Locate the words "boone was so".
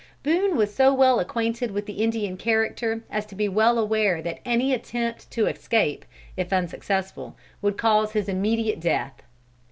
0.23-0.91